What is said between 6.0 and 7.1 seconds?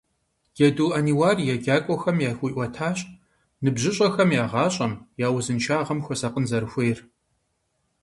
хуэсакъын зэрыхуейр.